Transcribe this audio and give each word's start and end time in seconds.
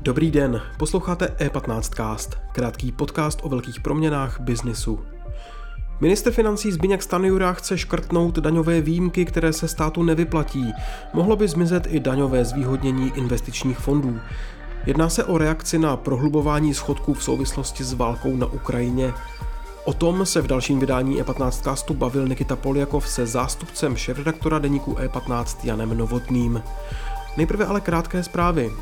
Dobrý 0.00 0.30
den, 0.30 0.62
posloucháte 0.78 1.26
E15cast, 1.26 2.30
krátký 2.52 2.92
podcast 2.92 3.40
o 3.42 3.48
velkých 3.48 3.80
proměnách 3.80 4.40
biznisu. 4.40 5.00
Minister 6.00 6.32
financí 6.32 6.72
Zbigněk 6.72 7.02
Stanjura 7.02 7.52
chce 7.52 7.78
škrtnout 7.78 8.38
daňové 8.38 8.80
výjimky, 8.80 9.24
které 9.24 9.52
se 9.52 9.68
státu 9.68 10.02
nevyplatí. 10.02 10.72
Mohlo 11.14 11.36
by 11.36 11.48
zmizet 11.48 11.86
i 11.90 12.00
daňové 12.00 12.44
zvýhodnění 12.44 13.12
investičních 13.16 13.78
fondů. 13.78 14.20
Jedná 14.86 15.08
se 15.08 15.24
o 15.24 15.38
reakci 15.38 15.78
na 15.78 15.96
prohlubování 15.96 16.74
schodků 16.74 17.14
v 17.14 17.24
souvislosti 17.24 17.84
s 17.84 17.92
válkou 17.92 18.36
na 18.36 18.46
Ukrajině. 18.46 19.12
O 19.86 19.92
tom 19.92 20.26
se 20.26 20.42
v 20.42 20.46
dalším 20.46 20.80
vydání 20.80 21.22
E15 21.22 21.50
castu 21.50 21.94
bavil 21.94 22.28
Nikita 22.28 22.56
Poljakov 22.56 23.08
se 23.08 23.26
zástupcem 23.26 23.96
šéfredaktora 23.96 24.58
deníku 24.58 24.94
E15 24.94 25.56
Janem 25.64 25.98
Novotným. 25.98 26.62
Nejprve 27.36 27.66
ale 27.66 27.80
krátké 27.80 28.22
zprávy. 28.22 28.72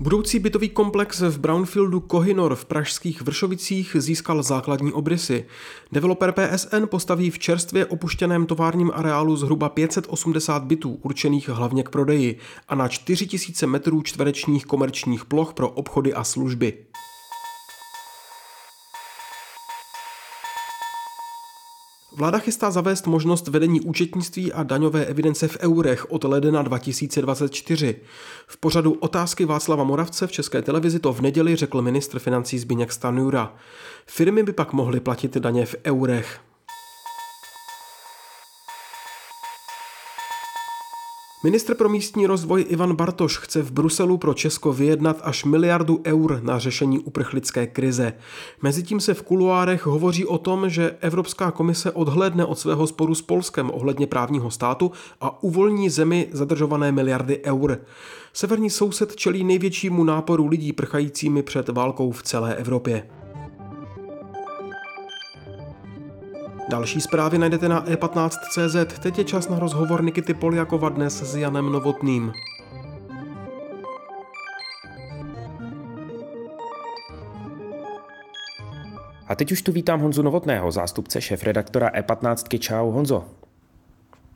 Budoucí 0.00 0.38
bytový 0.38 0.68
komplex 0.68 1.20
v 1.20 1.38
Brownfieldu 1.38 2.00
Kohinor 2.00 2.54
v 2.54 2.64
pražských 2.64 3.22
Vršovicích 3.22 3.96
získal 3.98 4.42
základní 4.42 4.92
obrysy. 4.92 5.44
Developer 5.92 6.32
PSN 6.32 6.86
postaví 6.86 7.30
v 7.30 7.38
čerstvě 7.38 7.86
opuštěném 7.86 8.46
továrním 8.46 8.90
areálu 8.94 9.36
zhruba 9.36 9.68
580 9.68 10.64
bytů 10.64 10.98
určených 11.02 11.48
hlavně 11.48 11.82
k 11.82 11.90
prodeji 11.90 12.38
a 12.68 12.74
na 12.74 12.88
4000 12.88 13.66
metrů 13.66 14.02
čtverečních 14.02 14.66
komerčních 14.66 15.24
ploch 15.24 15.54
pro 15.54 15.68
obchody 15.70 16.14
a 16.14 16.24
služby. 16.24 16.87
Vláda 22.18 22.38
chystá 22.38 22.70
zavést 22.70 23.06
možnost 23.06 23.48
vedení 23.48 23.80
účetnictví 23.80 24.52
a 24.52 24.62
daňové 24.62 25.04
evidence 25.04 25.48
v 25.48 25.56
eurech 25.60 26.12
od 26.12 26.24
ledna 26.24 26.62
2024. 26.62 27.96
V 28.46 28.56
pořadu 28.56 28.92
otázky 28.92 29.44
Václava 29.44 29.84
Moravce 29.84 30.26
v 30.26 30.32
České 30.32 30.62
televizi 30.62 30.98
to 30.98 31.12
v 31.12 31.20
neděli 31.20 31.56
řekl 31.56 31.82
ministr 31.82 32.18
financí 32.18 32.58
Zbigněk 32.58 32.92
Stanjura. 32.92 33.54
Firmy 34.06 34.42
by 34.42 34.52
pak 34.52 34.72
mohly 34.72 35.00
platit 35.00 35.36
daně 35.36 35.66
v 35.66 35.76
eurech. 35.84 36.40
Ministr 41.44 41.74
pro 41.74 41.88
místní 41.88 42.26
rozvoj 42.26 42.66
Ivan 42.68 42.96
Bartoš 42.96 43.38
chce 43.38 43.62
v 43.62 43.72
Bruselu 43.72 44.18
pro 44.18 44.34
Česko 44.34 44.72
vyjednat 44.72 45.20
až 45.22 45.44
miliardu 45.44 46.00
eur 46.06 46.40
na 46.42 46.58
řešení 46.58 46.98
uprchlické 46.98 47.66
krize. 47.66 48.12
Mezitím 48.62 49.00
se 49.00 49.14
v 49.14 49.22
kuluárech 49.22 49.86
hovoří 49.86 50.26
o 50.26 50.38
tom, 50.38 50.70
že 50.70 50.96
Evropská 51.00 51.50
komise 51.50 51.90
odhledne 51.90 52.44
od 52.44 52.58
svého 52.58 52.86
sporu 52.86 53.14
s 53.14 53.22
Polskem 53.22 53.70
ohledně 53.74 54.06
právního 54.06 54.50
státu 54.50 54.92
a 55.20 55.42
uvolní 55.42 55.90
zemi 55.90 56.28
zadržované 56.32 56.92
miliardy 56.92 57.40
eur. 57.44 57.78
Severní 58.32 58.70
soused 58.70 59.16
čelí 59.16 59.44
největšímu 59.44 60.04
náporu 60.04 60.46
lidí 60.46 60.72
prchajícími 60.72 61.42
před 61.42 61.68
válkou 61.68 62.12
v 62.12 62.22
celé 62.22 62.54
Evropě. 62.54 63.06
Další 66.68 67.00
zprávy 67.00 67.38
najdete 67.38 67.68
na 67.68 67.86
e15.cz. 67.86 68.98
Teď 69.00 69.18
je 69.18 69.24
čas 69.24 69.48
na 69.48 69.58
rozhovor 69.58 70.04
Nikity 70.04 70.34
Poljakova 70.34 70.88
dnes 70.88 71.22
s 71.22 71.36
Janem 71.36 71.72
Novotným. 71.72 72.32
A 79.28 79.34
teď 79.34 79.52
už 79.52 79.62
tu 79.62 79.72
vítám 79.72 80.00
Honzu 80.00 80.22
Novotného, 80.22 80.72
zástupce 80.72 81.20
šéf-redaktora 81.20 81.90
E15. 81.90 82.58
Čau 82.58 82.90
Honzo. 82.90 83.24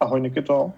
Ahoj 0.00 0.20
Nikito. 0.20 0.72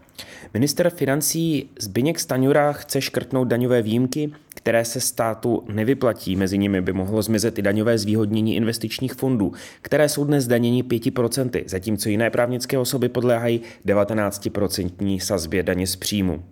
Minister 0.55 0.91
financí 0.91 1.70
Zbyněk 1.78 2.20
Staňura 2.20 2.73
chce 2.73 3.01
škrtnout 3.01 3.48
daňové 3.48 3.83
výjimky, 3.83 4.33
které 4.64 4.85
se 4.85 5.01
státu 5.01 5.64
nevyplatí. 5.69 6.36
Mezi 6.36 6.58
nimi 6.58 6.80
by 6.80 6.92
mohlo 6.92 7.23
zmizet 7.23 7.58
i 7.58 7.63
daňové 7.63 7.98
zvýhodnění 7.98 8.57
investičních 8.57 9.14
fondů, 9.14 9.52
které 9.83 10.08
jsou 10.08 10.25
dnes 10.25 10.47
danění 10.47 10.85
5%, 10.85 11.64
zatímco 11.67 12.08
jiné 12.08 12.30
právnické 12.30 12.79
osoby 12.79 13.08
podléhají 13.08 13.61
19% 13.86 15.20
sazbě 15.20 15.63
daně 15.63 15.86
z 15.86 15.97
příjmu. 15.97 16.45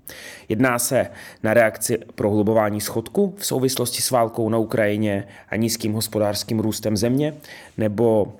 Jedná 0.48 0.78
se 0.78 1.06
na 1.42 1.54
reakci 1.54 1.98
prohlubování 2.14 2.80
schodku 2.80 3.34
v 3.38 3.46
souvislosti 3.46 4.02
s 4.02 4.10
válkou 4.10 4.48
na 4.48 4.58
Ukrajině 4.58 5.24
a 5.48 5.56
nízkým 5.56 5.92
hospodářským 5.92 6.60
růstem 6.60 6.96
země, 6.96 7.34
nebo 7.78 8.36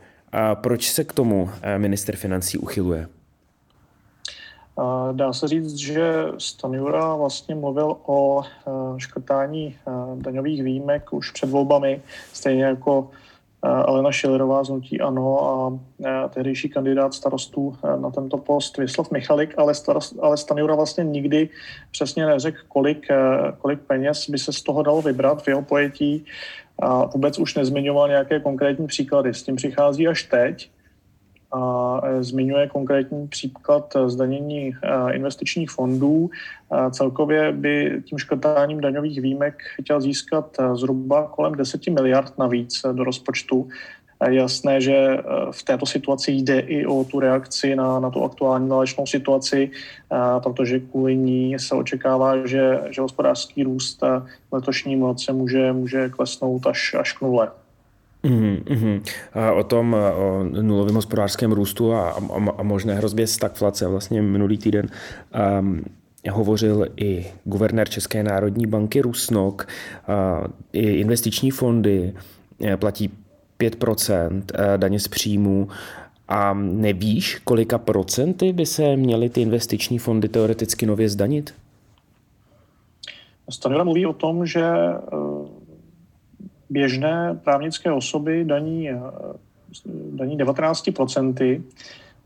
proč 0.55 0.91
se 0.91 1.05
k 1.05 1.13
tomu 1.13 1.51
minister 1.79 2.17
financí 2.17 2.59
uchyluje? 2.59 3.07
Dá 5.13 5.33
se 5.33 5.49
říct, 5.49 5.75
že 5.75 6.25
Stanjura 6.39 7.17
vlastně 7.17 7.55
mluvil 7.55 7.97
o 8.07 8.43
eh, 8.43 8.71
škrtání 8.97 9.77
eh, 9.77 9.91
daňových 10.15 10.63
výjimek 10.63 11.13
už 11.13 11.31
před 11.31 11.51
volbami, 11.51 12.03
stejně 12.33 12.65
jako 12.65 13.11
eh, 13.65 13.69
Alena 13.69 14.13
Šilerová 14.13 14.65
z 14.65 14.69
Nutí 14.69 15.01
Ano 15.01 15.41
a 16.07 16.29
tehdejší 16.29 16.69
kandidát 16.69 17.15
starostů 17.15 17.77
na 17.97 18.11
tento 18.11 18.39
post 18.39 18.77
Vyslav 18.77 19.11
Michalik, 19.11 19.55
ale, 19.57 19.75
starost, 19.75 20.15
ale 20.23 20.37
Stanjura 20.37 20.75
vlastně 20.75 21.05
nikdy 21.05 21.49
přesně 21.91 22.27
neřekl, 22.27 22.59
kolik, 22.69 23.07
kolik 23.59 23.81
peněz 23.81 24.31
by 24.31 24.39
se 24.39 24.53
z 24.53 24.63
toho 24.63 24.83
dalo 24.83 25.03
vybrat 25.03 25.43
v 25.43 25.49
jeho 25.49 25.63
pojetí 25.63 26.25
a 26.79 27.05
vůbec 27.05 27.39
už 27.39 27.55
nezmiňoval 27.55 28.09
nějaké 28.09 28.41
konkrétní 28.41 28.87
příklady. 28.87 29.35
S 29.35 29.43
tím 29.43 29.57
přichází 29.57 30.09
až 30.09 30.23
teď, 30.23 30.65
e, 30.65 30.82
zmiňuje 32.21 32.69
konkrétní 32.69 33.29
příklad 33.29 33.97
zdanění 34.07 34.69
e, 34.69 35.13
investičních 35.13 35.71
fondů. 35.71 36.31
E, 36.31 36.91
celkově 36.91 37.53
by 37.53 38.03
tím 38.05 38.19
škrtáním 38.19 38.81
daňových 38.81 39.21
výjimek 39.21 39.63
chtěl 39.81 40.01
získat 40.01 40.57
zhruba 40.75 41.27
kolem 41.27 41.55
10 41.55 41.87
miliard 41.87 42.39
navíc 42.39 42.83
do 42.93 43.05
rozpočtu. 43.05 43.69
Jasné, 44.29 44.81
že 44.81 45.19
v 45.51 45.63
této 45.63 45.87
situaci 45.87 46.33
jde 46.33 46.61
i 46.61 46.87
o 46.87 47.05
tu 47.05 47.21
reakci 47.21 47.77
na, 47.77 48.01
na 48.01 48.11
tu 48.11 48.25
aktuální 48.25 48.69
válečnou 48.69 49.07
situaci, 49.07 49.71
protože 50.43 50.81
kvůli 50.81 51.17
ní 51.17 51.59
se 51.59 51.75
očekává, 51.75 52.47
že, 52.47 52.81
že 52.91 53.01
hospodářský 53.01 53.63
růst 53.63 54.05
letošním 54.53 55.03
roce 55.03 55.33
může, 55.33 55.73
může 55.73 56.09
klesnout 56.09 56.67
až, 56.67 56.95
až 56.95 57.13
k 57.13 57.21
nule. 57.21 57.51
Mm-hmm. 58.25 59.03
A 59.35 59.53
o 59.53 59.65
tom 59.65 59.97
o 60.17 60.45
nulovém 60.45 60.95
hospodářském 60.95 61.53
růstu 61.53 61.93
a, 61.93 62.11
a, 62.11 62.51
a 62.59 62.63
možné 62.63 62.95
hrozbě 62.95 63.27
stagflace 63.27 63.89
vlastně 63.89 64.23
minulý 64.23 64.59
týden 64.59 64.89
um, 65.61 65.85
hovořil 66.31 66.87
i 66.97 67.27
guvernér 67.45 67.89
České 67.89 68.23
národní 68.23 68.67
banky 68.67 69.01
Rusnok. 69.01 69.69
Uh, 70.09 70.47
I 70.73 70.93
investiční 70.93 71.51
fondy 71.51 72.13
e, 72.65 72.77
platí 72.77 73.11
5% 73.61 74.43
e, 74.55 74.79
daně 74.79 75.01
z 75.01 75.09
příjmů 75.09 75.69
a 76.29 76.55
nevíš, 76.55 77.39
kolika 77.45 77.79
procenty 77.79 78.53
by 78.53 78.67
se 78.67 78.97
měly 78.97 79.29
ty 79.31 79.41
investiční 79.41 79.99
fondy 79.99 80.29
teoreticky 80.29 80.87
nově 80.87 81.09
zdanit? 81.09 81.55
Stanura 83.51 83.85
mluví 83.85 84.07
o 84.07 84.13
tom, 84.13 84.47
že 84.47 84.65
e, 84.65 84.99
běžné 86.73 87.41
právnické 87.45 87.93
osoby 87.93 88.45
daní, 88.45 88.91
eh, 88.91 89.01
daní 90.13 90.37
19%, 90.37 91.63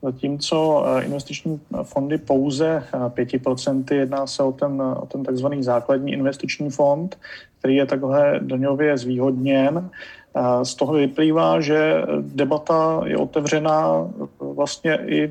zatímco 0.03 0.85
eh, 0.87 1.03
investiční 1.03 1.61
fondy 1.83 2.19
pouze 2.19 2.85
5%. 3.09 3.95
Eh, 3.95 3.95
Jedná 3.95 4.27
se 4.27 4.43
o 4.43 4.53
ten, 4.53 4.83
o 4.83 5.07
ten 5.07 5.25
takzvaný 5.25 5.63
základní 5.63 6.13
investiční 6.13 6.71
fond, 6.71 7.19
který 7.59 7.77
je 7.77 7.87
takhle 7.87 8.41
daňově 8.43 8.99
zvýhodněn. 8.99 9.91
Z 10.63 10.75
toho 10.75 10.93
vyplývá, 10.93 11.61
že 11.61 12.05
debata 12.21 13.03
je 13.05 13.17
otevřená 13.17 14.09
vlastně 14.57 14.99
i 15.07 15.31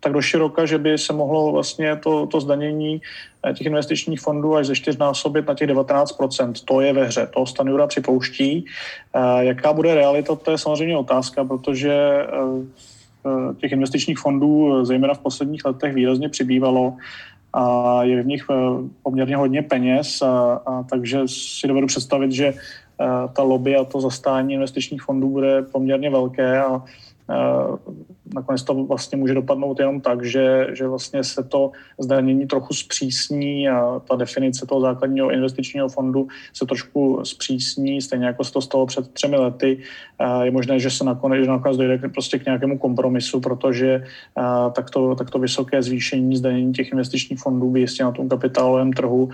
tak 0.00 0.12
do 0.12 0.22
široka, 0.22 0.66
že 0.66 0.78
by 0.78 0.98
se 0.98 1.12
mohlo 1.12 1.52
vlastně 1.52 1.96
to, 1.96 2.26
to 2.26 2.40
zdanění 2.40 3.00
eh, 3.46 3.52
těch 3.52 3.66
investičních 3.66 4.20
fondů 4.20 4.56
až 4.56 4.66
ze 4.66 4.74
čtyřnásobit 4.74 5.46
na 5.46 5.54
těch 5.54 5.68
19%. 5.70 6.52
To 6.64 6.80
je 6.80 6.92
ve 6.92 7.04
hře, 7.04 7.28
to 7.34 7.46
Stanjura 7.46 7.86
připouští. 7.86 8.64
Eh, 9.14 9.44
jaká 9.44 9.72
bude 9.72 9.94
realita, 9.94 10.36
to 10.36 10.50
je 10.50 10.58
samozřejmě 10.58 10.96
otázka, 10.96 11.44
protože 11.44 11.92
eh, 11.92 13.54
těch 13.60 13.72
investičních 13.72 14.18
fondů 14.18 14.84
zejména 14.84 15.14
v 15.14 15.18
posledních 15.18 15.64
letech 15.64 15.94
výrazně 15.94 16.28
přibývalo 16.28 16.96
a 17.52 18.02
je 18.02 18.22
v 18.22 18.26
nich 18.26 18.44
poměrně 19.02 19.36
hodně 19.36 19.62
peněz, 19.62 20.22
a, 20.22 20.62
a 20.66 20.82
takže 20.82 21.20
si 21.26 21.68
dovedu 21.68 21.86
představit, 21.86 22.32
že 22.32 22.54
ta 23.32 23.42
lobby 23.42 23.76
a 23.76 23.84
to 23.84 24.00
zastání 24.00 24.54
investičních 24.54 25.02
fondů 25.02 25.28
bude 25.28 25.62
poměrně 25.62 26.10
velké 26.10 26.60
a 26.60 26.82
nakonec 28.34 28.62
to 28.62 28.74
vlastně 28.74 29.18
může 29.18 29.34
dopadnout 29.34 29.80
jenom 29.80 30.00
tak, 30.00 30.24
že, 30.24 30.66
že 30.72 30.88
vlastně 30.88 31.24
se 31.24 31.42
to 31.42 31.70
zdanění 31.98 32.46
trochu 32.46 32.74
zpřísní 32.74 33.68
a 33.68 34.00
ta 34.08 34.16
definice 34.16 34.66
toho 34.66 34.80
základního 34.80 35.30
investičního 35.30 35.88
fondu 35.88 36.28
se 36.52 36.66
trošku 36.66 37.20
zpřísní, 37.24 38.00
stejně 38.00 38.26
jako 38.26 38.44
se 38.44 38.52
to 38.52 38.60
stalo 38.60 38.86
před 38.86 39.12
třemi 39.12 39.36
lety. 39.36 39.78
Je 40.42 40.50
možné, 40.50 40.78
že 40.78 40.90
se 40.90 41.04
nakonec, 41.04 41.44
že 41.44 41.50
nakonec 41.50 41.76
dojde 41.76 42.08
prostě 42.08 42.38
k 42.38 42.44
nějakému 42.44 42.78
kompromisu, 42.78 43.40
protože 43.40 44.04
takto, 44.72 45.14
takto 45.14 45.38
vysoké 45.38 45.82
zvýšení 45.82 46.36
zdanění 46.36 46.72
těch 46.72 46.92
investičních 46.92 47.38
fondů 47.38 47.70
by 47.70 47.80
jistě 47.80 48.04
na 48.04 48.12
tom 48.12 48.28
kapitálovém 48.28 48.92
trhu 48.92 49.28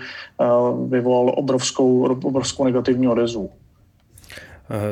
vyvolalo 0.87 1.31
obrovskou, 1.31 2.03
obrovskou 2.23 2.63
negativní 2.63 3.07
odezvu 3.07 3.49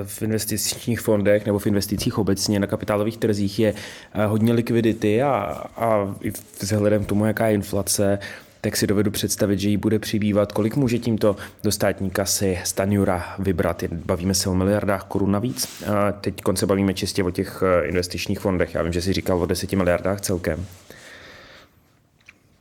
v 0.04 0.22
investičních 0.22 1.02
fondech 1.02 1.46
nebo 1.46 1.60
v 1.60 1.68
investicích 1.68 2.18
obecně 2.18 2.60
na 2.60 2.68
kapitálových 2.68 3.18
trzích 3.18 3.60
je 3.60 3.74
eh, 4.14 4.26
hodně 4.26 4.54
likvidity 4.54 5.22
a, 5.22 5.64
a 5.76 6.16
i 6.22 6.32
vzhledem 6.60 7.04
k 7.04 7.08
tomu, 7.08 7.26
jaká 7.26 7.48
je 7.48 7.54
inflace, 7.54 8.20
tak 8.62 8.78
si 8.78 8.88
dovedu 8.88 9.12
představit, 9.12 9.60
že 9.60 9.70
jí 9.70 9.78
bude 9.78 10.00
přibývat. 10.00 10.52
Kolik 10.52 10.76
může 10.76 11.00
tímto 11.00 11.36
do 11.64 11.72
státní 11.72 12.10
kasy 12.10 12.60
Stanjura 12.64 13.36
vybrat? 13.40 13.84
Bavíme 14.06 14.34
se 14.34 14.50
o 14.50 14.54
miliardách 14.54 15.04
korun 15.04 15.32
navíc. 15.32 15.84
A 15.84 16.12
teď 16.12 16.42
se 16.56 16.66
bavíme 16.66 16.94
čistě 16.94 17.24
o 17.24 17.32
těch 17.32 17.64
eh, 17.66 17.88
investičních 17.88 18.40
fondech. 18.40 18.76
Já 18.76 18.82
vím, 18.84 18.94
že 18.94 19.02
jsi 19.02 19.14
říkal 19.14 19.42
o 19.42 19.46
10 19.46 19.74
miliardách 19.74 20.22
celkem. 20.22 20.66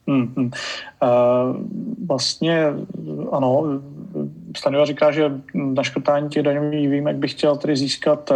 Hmm, 0.06 0.32
hmm. 0.37 0.50
Uh, 1.03 1.56
vlastně 2.06 2.67
ano, 3.32 3.81
Stanova 4.57 4.85
říká, 4.85 5.11
že 5.11 5.33
na 5.55 5.83
škrtání 5.83 6.29
těch 6.29 6.43
daňových 6.43 6.89
výjimek 6.89 7.17
by 7.17 7.29
chtěl 7.29 7.57
tedy 7.57 7.77
získat 7.77 8.33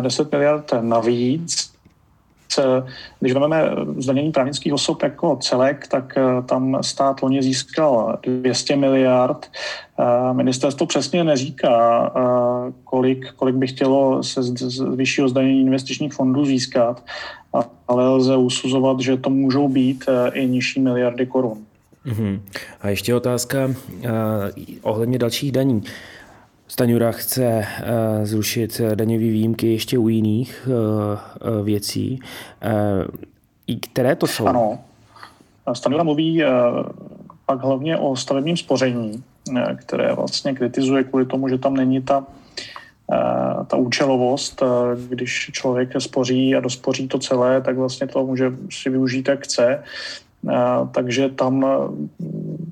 10 0.00 0.22
eh, 0.22 0.36
miliard 0.36 0.72
navíc. 0.80 1.76
Když 3.20 3.32
vezmeme 3.32 3.70
zdanění 3.98 4.32
právnických 4.32 4.72
osob 4.72 5.02
jako 5.02 5.36
celek, 5.36 5.88
tak 5.88 6.14
eh, 6.16 6.42
tam 6.42 6.78
stát 6.80 7.22
loni 7.22 7.42
získal 7.42 8.18
200 8.22 8.76
miliard. 8.76 9.50
Eh, 9.98 10.32
ministerstvo 10.32 10.86
přesně 10.86 11.24
neříká, 11.24 12.12
kolik, 12.84 13.32
kolik 13.32 13.54
by 13.54 13.66
chtělo 13.66 14.22
se 14.22 14.42
z 14.42 14.80
vyššího 14.96 15.28
zdanění 15.28 15.60
investičních 15.60 16.12
fondů 16.12 16.44
získat, 16.44 17.04
ale 17.88 18.08
lze 18.08 18.36
usuzovat, 18.36 19.00
že 19.00 19.16
to 19.16 19.30
můžou 19.30 19.68
být 19.68 20.04
i 20.32 20.46
nižší 20.46 20.80
miliardy 20.80 21.26
korun. 21.26 21.66
Uhum. 22.06 22.42
A 22.80 22.88
ještě 22.88 23.14
otázka 23.14 23.66
uh, 23.66 23.72
ohledně 24.82 25.18
dalších 25.18 25.52
daní. 25.52 25.82
Staňura 26.68 27.12
chce 27.12 27.66
uh, 27.80 28.24
zrušit 28.24 28.80
daňové 28.94 29.18
výjimky 29.18 29.72
ještě 29.72 29.98
u 29.98 30.08
jiných 30.08 30.68
uh, 30.68 31.64
věcí. 31.66 32.20
Uh, 33.68 33.76
které 33.90 34.16
to 34.16 34.26
jsou? 34.26 34.46
Ano. 34.46 34.78
Staňura 35.72 36.02
mluví 36.02 36.44
uh, 36.44 36.50
pak 37.46 37.62
hlavně 37.62 37.96
o 37.96 38.16
stavebním 38.16 38.56
spoření, 38.56 39.22
které 39.76 40.12
vlastně 40.12 40.54
kritizuje 40.54 41.04
kvůli 41.04 41.26
tomu, 41.26 41.48
že 41.48 41.58
tam 41.58 41.74
není 41.74 42.02
ta 42.02 42.26
ta 43.66 43.76
účelovost, 43.76 44.62
když 45.08 45.50
člověk 45.52 45.90
spoří 45.98 46.54
a 46.54 46.60
dospoří 46.60 47.08
to 47.08 47.18
celé, 47.18 47.60
tak 47.60 47.76
vlastně 47.76 48.06
to 48.06 48.26
může 48.26 48.52
si 48.70 48.90
využít, 48.90 49.28
jak 49.28 49.44
chce. 49.44 49.82
Takže 50.92 51.28
tam 51.28 51.66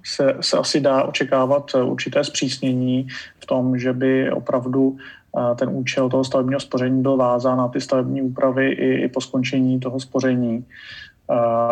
se, 0.04 0.34
se 0.40 0.58
asi 0.58 0.80
dá 0.80 1.02
očekávat 1.02 1.74
určité 1.74 2.24
zpřísnění 2.24 3.08
v 3.40 3.46
tom, 3.46 3.78
že 3.78 3.92
by 3.92 4.30
opravdu 4.30 4.96
ten 5.56 5.68
účel 5.72 6.08
toho 6.08 6.24
stavebního 6.24 6.60
spoření 6.60 7.02
byl 7.02 7.16
vázán 7.16 7.58
na 7.58 7.68
ty 7.68 7.80
stavební 7.80 8.22
úpravy 8.22 8.68
i, 8.68 9.04
i 9.04 9.08
po 9.08 9.20
skončení 9.20 9.80
toho 9.80 10.00
spoření. 10.00 10.64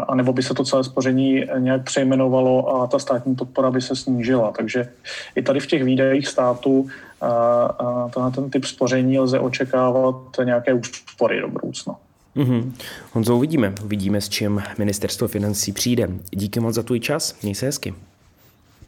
A 0.09 0.15
nebo 0.15 0.33
by 0.33 0.43
se 0.43 0.55
to 0.55 0.65
celé 0.65 0.85
spoření 0.85 1.45
nějak 1.59 1.85
přejmenovalo 1.85 2.83
a 2.83 2.87
ta 2.87 2.99
státní 2.99 3.35
podpora 3.35 3.71
by 3.71 3.81
se 3.81 3.97
snížila. 3.97 4.53
Takže 4.53 4.89
i 5.35 5.43
tady 5.43 5.61
v 5.61 5.67
těch 5.67 5.85
výdajích 5.85 6.29
státu 6.29 6.87
a 7.21 8.31
ten 8.35 8.51
typ 8.51 8.65
spoření 8.65 9.19
lze 9.19 9.39
očekávat 9.39 10.17
nějaké 10.45 10.75
úspory 10.75 11.41
do 11.41 11.49
budoucna. 11.49 11.95
Mm-hmm. 12.37 12.73
Honzo, 13.13 13.37
uvidíme. 13.37 13.75
Uvidíme, 13.85 14.21
s 14.21 14.29
čím 14.29 14.63
ministerstvo 14.79 15.29
financí 15.29 15.73
přijde. 15.73 16.09
Díky 16.31 16.61
moc 16.61 16.75
za 16.75 16.83
tvůj 16.83 17.01
čas. 17.01 17.43
Měj 17.43 17.55
se 17.55 17.67
hezky. 17.67 17.95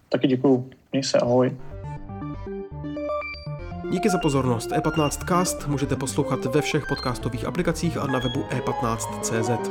Taky 0.08 0.28
děkuju. 0.28 0.70
Měj 0.92 1.04
se, 1.04 1.18
ahoj. 1.18 1.56
Díky 3.90 4.10
za 4.10 4.18
pozornost. 4.18 4.70
E15cast 4.70 5.68
můžete 5.68 5.96
poslouchat 5.96 6.44
ve 6.44 6.62
všech 6.62 6.84
podcastových 6.88 7.44
aplikacích 7.44 7.96
a 7.96 8.06
na 8.06 8.18
webu 8.18 8.42
e15.cz. 8.42 9.70